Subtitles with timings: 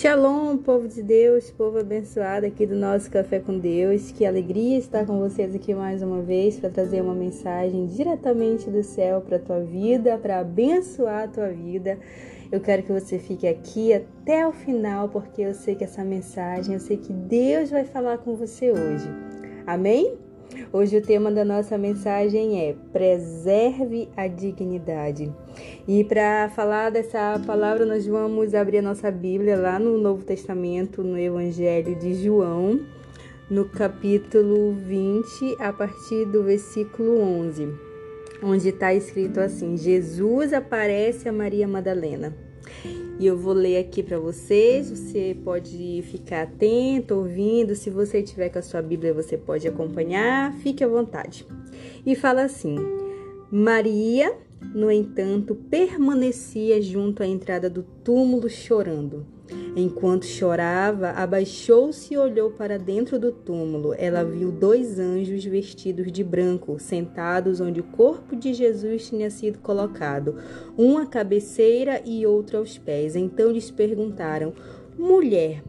[0.00, 4.10] Shalom, povo de Deus, povo abençoado aqui do nosso Café com Deus.
[4.10, 8.82] Que alegria estar com vocês aqui mais uma vez para trazer uma mensagem diretamente do
[8.82, 11.98] céu para a tua vida, para abençoar a tua vida.
[12.50, 16.72] Eu quero que você fique aqui até o final, porque eu sei que essa mensagem,
[16.72, 19.06] eu sei que Deus vai falar com você hoje.
[19.66, 20.16] Amém?
[20.72, 25.32] Hoje o tema da nossa mensagem é Preserve a dignidade.
[25.86, 31.02] E para falar dessa palavra, nós vamos abrir a nossa Bíblia lá no Novo Testamento,
[31.02, 32.80] no Evangelho de João,
[33.50, 37.68] no capítulo 20, a partir do versículo 11,
[38.42, 42.34] onde está escrito assim: Jesus aparece a Maria Madalena.
[43.20, 44.90] E eu vou ler aqui para vocês.
[44.90, 47.74] Você pode ficar atento, ouvindo.
[47.74, 50.54] Se você tiver com a sua Bíblia, você pode acompanhar.
[50.54, 51.46] Fique à vontade.
[52.06, 52.78] E fala assim:
[53.52, 54.34] Maria,
[54.74, 59.26] no entanto, permanecia junto à entrada do túmulo chorando.
[59.76, 63.94] Enquanto chorava, abaixou-se e olhou para dentro do túmulo.
[63.96, 69.60] Ela viu dois anjos vestidos de branco, sentados onde o corpo de Jesus tinha sido
[69.60, 70.36] colocado,
[70.76, 73.14] um à cabeceira e outro aos pés.
[73.14, 74.52] Então lhes perguntaram:
[74.98, 75.62] Mulher,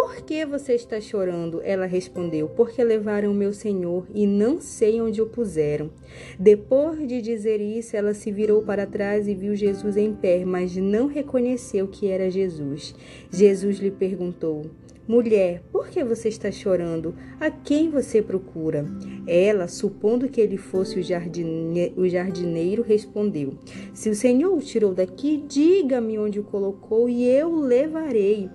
[0.00, 1.60] por que você está chorando?
[1.64, 5.90] Ela respondeu: Porque levaram meu senhor e não sei onde o puseram.
[6.38, 10.76] Depois de dizer isso, ela se virou para trás e viu Jesus em pé, mas
[10.76, 12.94] não reconheceu que era Jesus.
[13.28, 14.66] Jesus lhe perguntou:
[15.08, 17.16] Mulher, por que você está chorando?
[17.40, 18.86] A quem você procura?
[19.26, 21.92] Ela, supondo que ele fosse o, jardine...
[21.96, 23.54] o jardineiro, respondeu:
[23.92, 28.48] Se o Senhor o tirou daqui, diga-me onde o colocou e eu o levarei.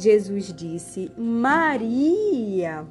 [0.00, 2.86] Jesus disse: Maria.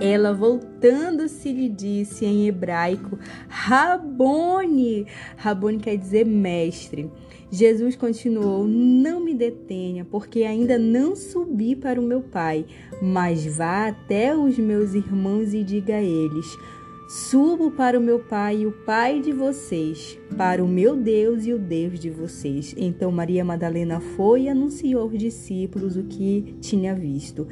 [0.00, 5.06] Ela, voltando-se, lhe disse em hebraico: Rabone.
[5.36, 7.10] Rabone quer dizer mestre.
[7.50, 12.64] Jesus continuou: Não me detenha, porque ainda não subi para o meu Pai,
[13.02, 16.46] mas vá até os meus irmãos e diga a eles:
[17.06, 21.52] Subo para o meu Pai e o Pai de vocês, para o meu Deus e
[21.52, 22.74] o Deus de vocês.
[22.78, 27.46] Então Maria Madalena foi e anunciou aos discípulos o que tinha visto.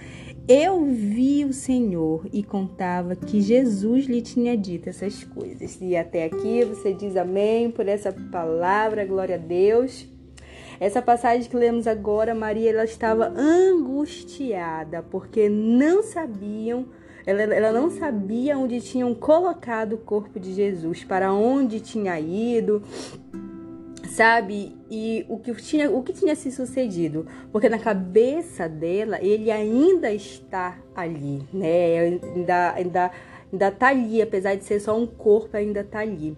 [0.48, 5.78] Eu vi o Senhor e contava que Jesus lhe tinha dito essas coisas.
[5.82, 10.08] E até aqui você diz amém por essa palavra, glória a Deus.
[10.80, 16.86] Essa passagem que lemos agora, Maria ela estava angustiada porque não sabiam
[17.26, 22.82] ela, ela não sabia onde tinham colocado o corpo de Jesus, para onde tinha ido,
[24.12, 24.76] sabe?
[24.90, 30.12] E o que tinha, o que tinha se sucedido, porque na cabeça dela ele ainda
[30.12, 31.98] está ali, né?
[31.98, 33.10] Ainda, ainda,
[33.52, 36.36] ainda tá ali, apesar de ser só um corpo, ainda tá ali.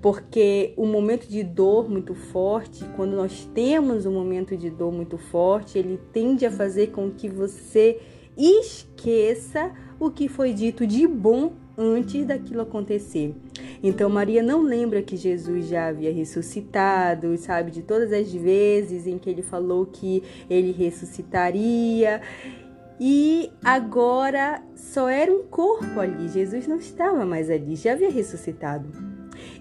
[0.00, 5.18] Porque o momento de dor muito forte, quando nós temos um momento de dor muito
[5.18, 8.00] forte, ele tende a fazer com que você
[8.36, 9.70] esqueça
[10.00, 13.34] o que foi dito de bom antes daquilo acontecer.
[13.82, 19.18] Então Maria não lembra que Jesus já havia ressuscitado, sabe, de todas as vezes em
[19.18, 22.22] que ele falou que ele ressuscitaria.
[22.98, 28.88] E agora só era um corpo ali, Jesus não estava mais ali, já havia ressuscitado.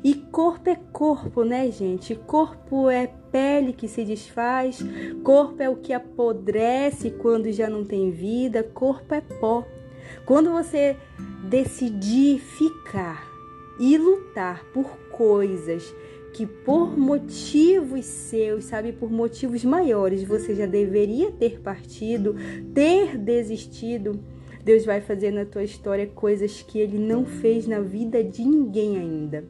[0.04, 2.16] E corpo é corpo, né, gente?
[2.16, 4.80] Corpo é pele que se desfaz,
[5.24, 9.66] corpo é o que apodrece quando já não tem vida, corpo é pó.
[10.26, 10.96] Quando você
[11.44, 13.28] decidir ficar
[13.80, 15.94] e lutar por coisas
[16.34, 22.36] que por motivos seus, sabe, por motivos maiores, você já deveria ter partido,
[22.74, 24.20] ter desistido,
[24.64, 28.98] Deus vai fazer na tua história coisas que ele não fez na vida de ninguém
[28.98, 29.46] ainda.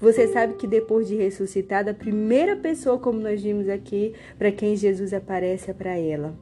[0.00, 4.76] Você sabe que depois de ressuscitada, a primeira pessoa, como nós vimos aqui, para quem
[4.76, 6.34] Jesus aparece é para ela,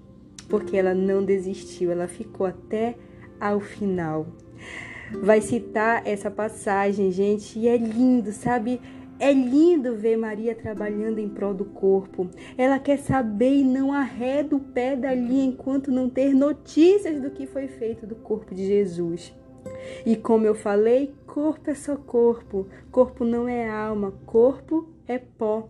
[0.48, 2.94] porque ela não desistiu, ela ficou até
[3.42, 4.28] ao final.
[5.20, 8.80] Vai citar essa passagem, gente, e é lindo, sabe?
[9.18, 12.30] É lindo ver Maria trabalhando em prol do corpo.
[12.56, 17.46] Ela quer saber e não arreda o pé dali enquanto não ter notícias do que
[17.46, 19.34] foi feito do corpo de Jesus.
[20.06, 25.68] E como eu falei, corpo é só corpo, corpo não é alma, corpo é pó.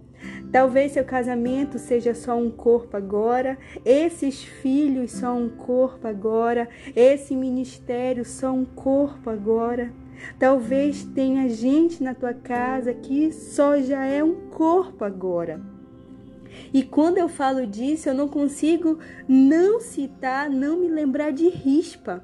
[0.50, 7.34] Talvez seu casamento seja só um corpo agora, esses filhos só um corpo agora, esse
[7.34, 9.92] ministério só um corpo agora.
[10.38, 15.60] Talvez tenha gente na tua casa que só já é um corpo agora.
[16.72, 22.22] E quando eu falo disso, eu não consigo não citar, não me lembrar de rispa.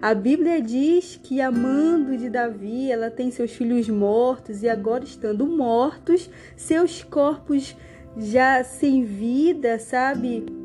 [0.00, 5.04] A Bíblia diz que a mando de Davi, ela tem seus filhos mortos e agora
[5.04, 7.76] estando mortos, seus corpos
[8.16, 10.60] já sem vida, sabe?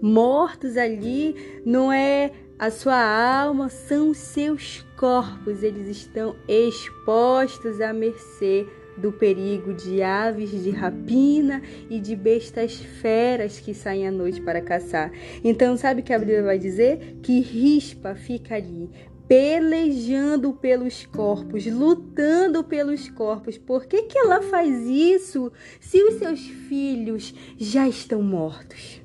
[0.00, 3.00] mortos ali não é a sua
[3.42, 8.66] alma, são seus corpos, eles estão expostos à mercê
[8.98, 14.60] do perigo de aves de rapina e de bestas feras que saem à noite para
[14.60, 15.12] caçar.
[15.42, 17.18] Então, sabe o que a Bíblia vai dizer?
[17.22, 18.90] Que rispa fica ali,
[19.28, 23.58] pelejando pelos corpos, lutando pelos corpos.
[23.58, 29.02] Por que, que ela faz isso se os seus filhos já estão mortos?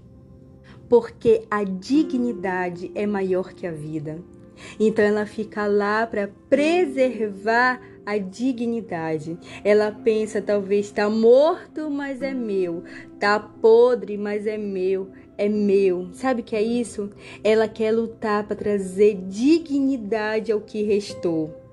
[0.90, 4.22] Porque a dignidade é maior que a vida.
[4.80, 9.38] Então ela fica lá para preservar a dignidade.
[9.64, 12.84] Ela pensa talvez está morto, mas é meu.
[13.20, 15.10] Tá podre, mas é meu.
[15.38, 16.10] É meu.
[16.14, 17.10] Sabe o que é isso?
[17.44, 21.64] Ela quer lutar para trazer dignidade ao que restou.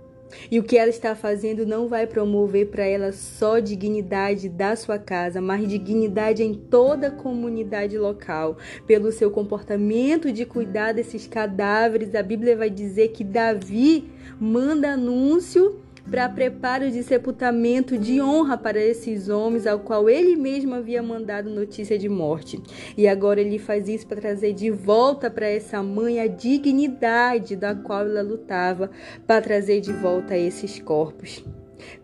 [0.51, 4.99] E o que ela está fazendo não vai promover para ela só dignidade da sua
[4.99, 8.57] casa, mas dignidade em toda a comunidade local.
[8.87, 15.81] Pelo seu comportamento de cuidar desses cadáveres, a Bíblia vai dizer que Davi manda anúncio
[16.09, 21.51] para preparo de sepultamento de honra para esses homens, ao qual ele mesmo havia mandado
[21.51, 22.61] notícia de morte.
[22.97, 27.75] E agora ele faz isso para trazer de volta para essa mãe a dignidade da
[27.75, 28.91] qual ela lutava,
[29.27, 31.45] para trazer de volta esses corpos.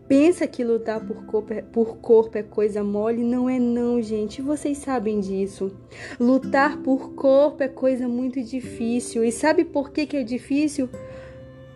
[0.08, 3.25] Pensa que lutar por corpo, é, por corpo é coisa mole?
[3.25, 4.40] Não é não, gente.
[4.40, 5.76] Vocês sabem disso.
[6.19, 9.25] Lutar por corpo é coisa muito difícil.
[9.25, 10.88] E sabe por que, que é difícil?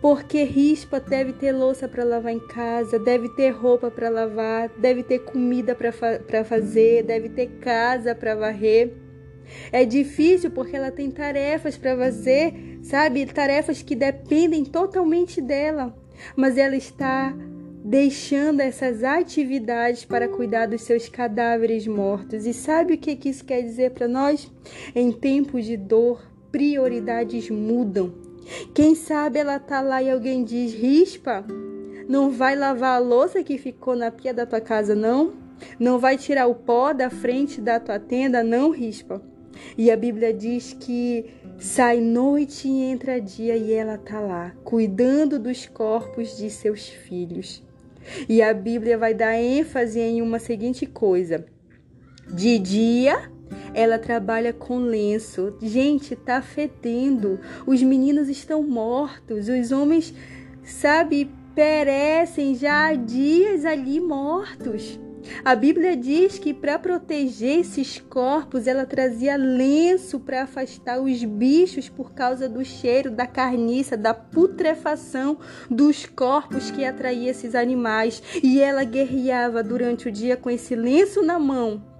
[0.01, 5.03] Porque rispa deve ter louça para lavar em casa, deve ter roupa para lavar, deve
[5.03, 8.91] ter comida para fa fazer, deve ter casa para varrer.
[9.71, 13.25] É difícil porque ela tem tarefas para fazer, sabe?
[13.27, 15.95] Tarefas que dependem totalmente dela.
[16.35, 17.35] Mas ela está
[17.83, 22.45] deixando essas atividades para cuidar dos seus cadáveres mortos.
[22.45, 24.51] E sabe o que isso quer dizer para nós?
[24.95, 26.21] Em tempos de dor,
[26.51, 28.20] prioridades mudam.
[28.73, 31.45] Quem sabe ela tá lá e alguém diz: Rispa,
[32.07, 35.33] não vai lavar a louça que ficou na pia da tua casa, não?
[35.79, 39.21] Não vai tirar o pó da frente da tua tenda, não, Rispa?
[39.77, 41.25] E a Bíblia diz que
[41.59, 47.63] sai noite e entra dia e ela tá lá, cuidando dos corpos de seus filhos.
[48.27, 51.45] E a Bíblia vai dar ênfase em uma seguinte coisa:
[52.33, 53.31] de dia
[53.73, 55.53] ela trabalha com lenço.
[55.61, 57.39] Gente, tá fedendo.
[57.65, 59.47] Os meninos estão mortos.
[59.47, 60.13] Os homens,
[60.63, 64.99] sabe, perecem já há dias ali mortos.
[65.45, 71.89] A Bíblia diz que para proteger esses corpos, ela trazia lenço para afastar os bichos
[71.89, 75.37] por causa do cheiro, da carniça, da putrefação
[75.69, 78.21] dos corpos que atraía esses animais.
[78.41, 81.90] E ela guerreava durante o dia com esse lenço na mão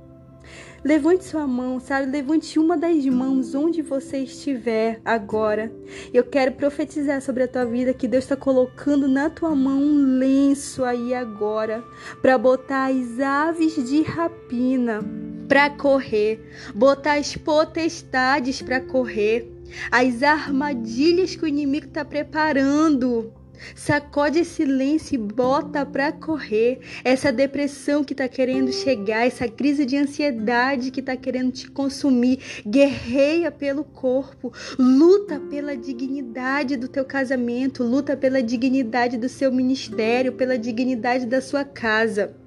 [0.83, 2.11] Levante sua mão, sabe?
[2.11, 5.71] Levante uma das mãos onde você estiver agora.
[6.11, 10.17] Eu quero profetizar sobre a tua vida que Deus está colocando na tua mão um
[10.17, 11.83] lenço aí agora
[12.19, 15.01] para botar as aves de rapina
[15.47, 16.39] para correr,
[16.73, 19.51] botar as potestades para correr,
[19.91, 23.31] as armadilhas que o inimigo está preparando
[23.75, 26.79] Sacode esse lenço e bota pra correr.
[27.03, 32.39] Essa depressão que tá querendo chegar, essa crise de ansiedade que tá querendo te consumir.
[32.65, 40.33] Guerreia pelo corpo, luta pela dignidade do teu casamento, luta pela dignidade do seu ministério,
[40.33, 42.40] pela dignidade da sua casa.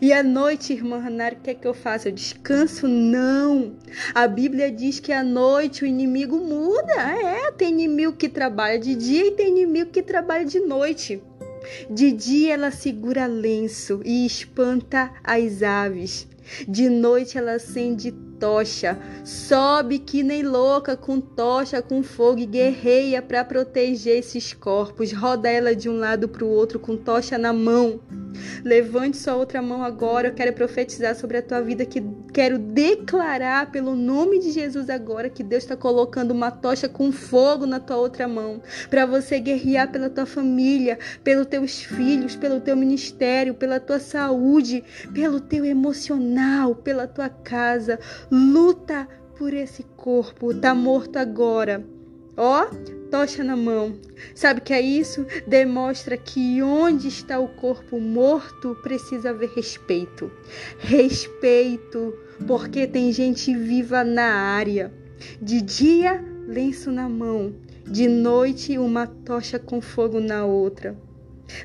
[0.00, 2.08] E à noite, irmã Hanara, o que é que eu faço?
[2.08, 2.88] Eu descanso?
[2.88, 3.76] Não.
[4.14, 6.94] A Bíblia diz que à noite o inimigo muda.
[6.94, 11.22] É, tem inimigo que trabalha de dia e tem inimigo que trabalha de noite.
[11.90, 16.26] De dia ela segura lenço e espanta as aves.
[16.66, 23.20] De noite ela acende tocha, sobe que nem louca com tocha, com fogo e guerreia
[23.20, 25.12] para proteger esses corpos.
[25.12, 28.00] Roda ela de um lado para o outro com tocha na mão.
[28.64, 30.28] Levante sua outra mão agora.
[30.28, 31.84] Eu quero profetizar sobre a tua vida.
[31.84, 32.02] Que
[32.32, 37.66] quero declarar pelo nome de Jesus agora que Deus está colocando uma tocha com fogo
[37.66, 42.76] na tua outra mão para você guerrear pela tua família, pelos teus filhos, pelo teu
[42.76, 47.98] ministério, pela tua saúde, pelo teu emocional, pela tua casa.
[48.30, 50.52] Luta por esse corpo.
[50.52, 51.84] Tá morto agora.
[52.36, 52.66] Ó,
[53.10, 53.96] tocha na mão.
[54.34, 55.26] Sabe que é isso?
[55.46, 60.30] Demonstra que onde está o corpo morto precisa haver respeito.
[60.78, 62.14] Respeito,
[62.46, 64.92] porque tem gente viva na área.
[65.40, 67.54] De dia, lenço na mão.
[67.84, 70.96] De noite, uma tocha com fogo na outra.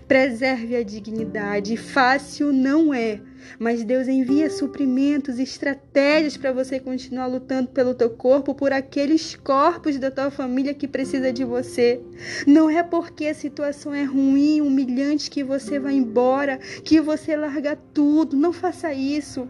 [0.07, 1.75] Preserve a dignidade.
[1.75, 3.19] Fácil não é,
[3.59, 9.97] mas Deus envia suprimentos, estratégias para você continuar lutando pelo teu corpo, por aqueles corpos
[9.97, 12.01] da tua família que precisa de você.
[12.45, 17.77] Não é porque a situação é ruim, humilhante que você vai embora, que você larga
[17.93, 18.35] tudo.
[18.35, 19.47] Não faça isso.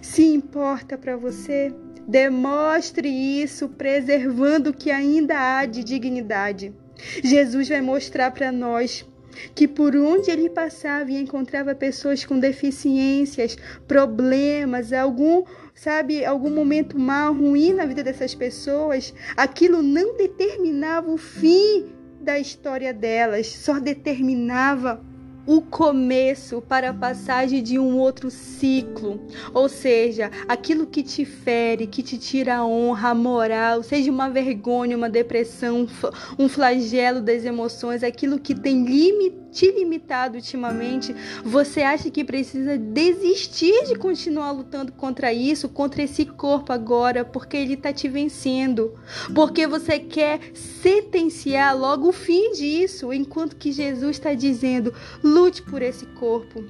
[0.00, 1.74] Se importa para você,
[2.06, 6.72] demonstre isso preservando o que ainda há de dignidade.
[7.22, 9.04] Jesus vai mostrar para nós
[9.54, 16.98] que por onde ele passava e encontrava pessoas com deficiências, problemas, algum, sabe, algum momento
[16.98, 23.80] mal, ruim na vida dessas pessoas, aquilo não determinava o fim da história delas, só
[23.80, 25.04] determinava
[25.46, 29.20] o começo para a passagem de um outro ciclo.
[29.52, 34.30] Ou seja, aquilo que te fere, que te tira a honra, a moral, seja uma
[34.30, 35.86] vergonha, uma depressão,
[36.38, 42.78] um flagelo das emoções, aquilo que tem limite te limitado ultimamente, você acha que precisa
[42.78, 48.94] desistir de continuar lutando contra isso, contra esse corpo agora, porque ele está te vencendo,
[49.34, 55.82] porque você quer sentenciar logo o fim disso, enquanto que Jesus está dizendo: lute por
[55.82, 56.64] esse corpo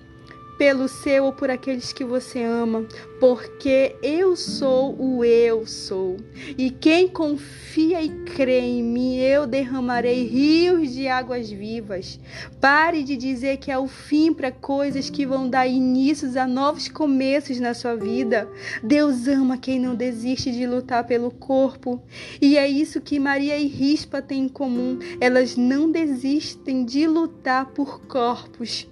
[0.62, 2.86] pelo seu ou por aqueles que você ama,
[3.18, 6.18] porque eu sou o eu sou.
[6.56, 12.20] E quem confia e crê em mim, eu derramarei rios de águas vivas.
[12.60, 16.86] Pare de dizer que é o fim para coisas que vão dar inícios a novos
[16.86, 18.48] começos na sua vida.
[18.84, 22.00] Deus ama quem não desiste de lutar pelo corpo.
[22.40, 25.00] E é isso que Maria e Rispa têm em comum.
[25.20, 28.91] Elas não desistem de lutar por corpos.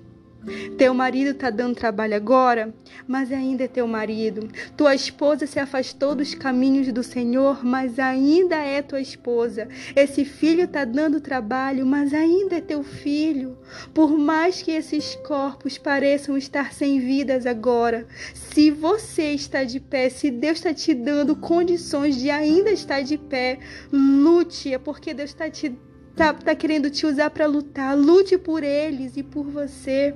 [0.79, 2.75] Teu marido está dando trabalho agora,
[3.07, 4.49] mas ainda é teu marido.
[4.77, 9.69] Tua esposa se afastou dos caminhos do Senhor, mas ainda é tua esposa.
[9.95, 13.59] Esse filho está dando trabalho, mas ainda é teu filho.
[13.93, 20.09] Por mais que esses corpos pareçam estar sem vidas agora, se você está de pé,
[20.09, 23.59] se Deus está te dando condições de ainda estar de pé,
[23.93, 25.77] lute, é porque Deus está te
[26.17, 27.97] tá, tá querendo te usar para lutar.
[27.97, 30.15] Lute por eles e por você.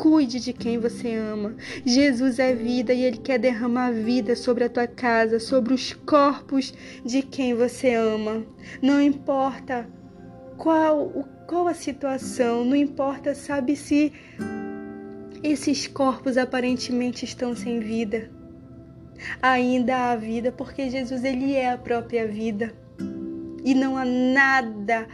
[0.00, 1.54] Cuide de quem você ama.
[1.84, 6.72] Jesus é vida e Ele quer derramar vida sobre a tua casa, sobre os corpos
[7.04, 8.42] de quem você ama.
[8.80, 9.86] Não importa
[10.56, 11.10] qual,
[11.46, 14.10] qual a situação, não importa, sabe, se
[15.42, 18.30] esses corpos aparentemente estão sem vida.
[19.42, 22.72] Ainda há vida, porque Jesus ele é a própria vida.
[23.62, 25.06] E não há nada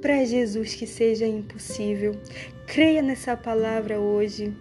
[0.00, 2.16] para Jesus que seja impossível.
[2.66, 4.54] Creia nessa palavra hoje.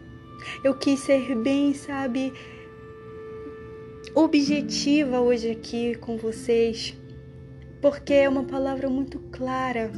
[0.63, 2.33] Eu quis ser bem, sabe,
[4.15, 6.95] objetiva hoje aqui com vocês,
[7.81, 9.91] porque é uma palavra muito clara.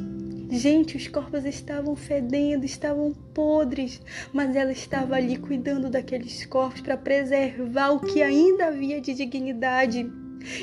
[0.49, 4.01] Gente, os corpos estavam fedendo, estavam podres,
[4.33, 10.11] mas ela estava ali cuidando daqueles corpos para preservar o que ainda havia de dignidade.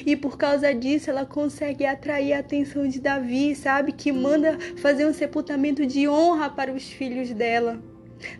[0.04, 3.92] E por causa disso, ela consegue atrair a atenção de Davi, sabe?
[3.92, 7.82] Que manda fazer um sepultamento de honra para os filhos dela.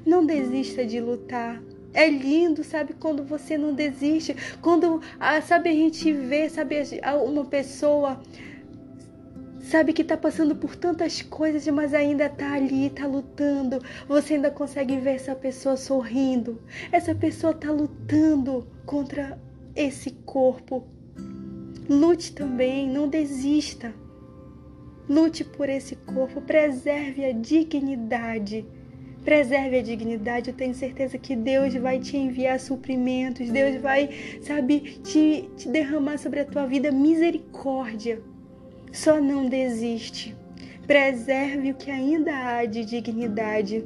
[0.04, 1.62] Não desista de lutar.
[1.94, 6.76] É lindo, sabe, quando você não desiste, quando, ah, sabe, a gente vê, sabe,
[7.24, 8.20] uma pessoa,
[9.60, 13.82] sabe, que tá passando por tantas coisas, mas ainda tá ali, tá lutando.
[14.06, 16.60] Você ainda consegue ver essa pessoa sorrindo.
[16.92, 19.38] Essa pessoa tá lutando contra
[19.74, 20.86] esse corpo
[21.88, 23.94] Lute também, não desista.
[25.08, 28.66] Lute por esse corpo, preserve a dignidade.
[29.24, 30.50] Preserve a dignidade.
[30.50, 33.50] Eu tenho certeza que Deus vai te enviar suprimentos.
[33.50, 34.10] Deus vai,
[34.42, 38.20] sabe, te, te derramar sobre a tua vida misericórdia.
[38.92, 40.36] Só não desiste.
[40.86, 43.82] Preserve o que ainda há de dignidade.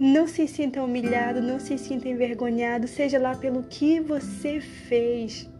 [0.00, 5.51] Não se sinta humilhado, não se sinta envergonhado, seja lá pelo que você fez.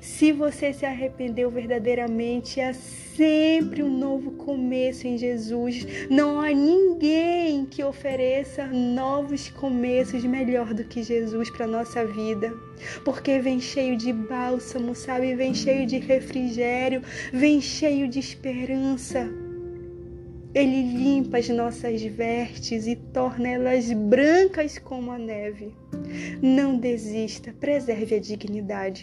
[0.00, 5.86] Se você se arrependeu verdadeiramente, há sempre um novo começo em Jesus.
[6.08, 12.52] Não há ninguém que ofereça novos começos melhor do que Jesus para nossa vida.
[13.04, 15.34] Porque vem cheio de bálsamo, sabe?
[15.34, 19.28] Vem cheio de refrigério, vem cheio de esperança.
[20.54, 25.74] Ele limpa as nossas vestes e torna elas brancas como a neve.
[26.42, 29.02] Não desista, preserve a dignidade.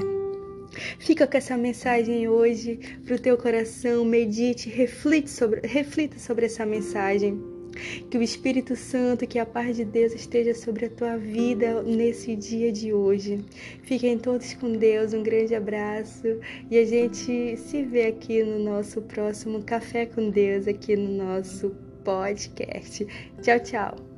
[0.99, 6.65] Fica com essa mensagem hoje para o teu coração, medite, reflita sobre, reflita sobre essa
[6.65, 7.39] mensagem.
[8.09, 12.33] Que o Espírito Santo, que a paz de Deus esteja sobre a tua vida nesse
[12.33, 13.43] dia de hoje.
[13.83, 16.39] Fiquem todos com Deus, um grande abraço
[16.71, 21.75] e a gente se vê aqui no nosso próximo Café com Deus, aqui no nosso
[22.05, 23.05] podcast.
[23.41, 24.14] Tchau, tchau.